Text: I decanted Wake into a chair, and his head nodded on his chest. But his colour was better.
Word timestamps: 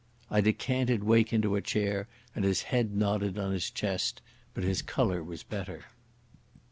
I 0.31 0.41
decanted 0.41 1.03
Wake 1.03 1.31
into 1.31 1.55
a 1.55 1.61
chair, 1.61 2.07
and 2.33 2.43
his 2.43 2.63
head 2.63 2.95
nodded 2.95 3.37
on 3.37 3.51
his 3.51 3.69
chest. 3.69 4.23
But 4.55 4.63
his 4.63 4.81
colour 4.81 5.21
was 5.23 5.43
better. 5.43 5.85